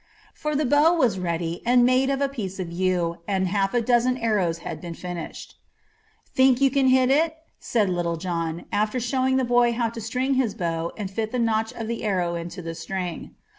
For 0.33 0.55
the 0.55 0.65
bow 0.65 0.95
was 0.95 1.19
ready 1.19 1.61
and 1.63 1.85
made 1.85 2.09
of 2.09 2.21
a 2.21 2.27
piece 2.27 2.59
of 2.59 2.71
yew, 2.71 3.17
and 3.27 3.47
half 3.47 3.75
a 3.75 3.81
dozen 3.83 4.17
arrows 4.17 4.57
had 4.65 4.81
been 4.81 4.95
finished. 4.95 5.59
"Think 6.33 6.59
you 6.59 6.71
can 6.71 6.87
hit 6.87 7.11
it?" 7.11 7.35
said 7.59 7.87
Little 7.87 8.17
John, 8.17 8.65
after 8.71 8.99
showing 8.99 9.37
the 9.37 9.45
boy 9.45 9.73
how 9.73 9.89
to 9.89 10.01
string 10.01 10.33
his 10.33 10.55
bow 10.55 10.91
and 10.97 11.11
fit 11.11 11.31
the 11.31 11.37
notch 11.37 11.71
of 11.73 11.87
the 11.87 12.03
arrow 12.03 12.43
to 12.43 12.61
the 12.63 12.73
string. 12.73 13.35